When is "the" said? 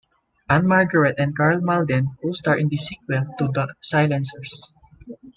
3.53-3.71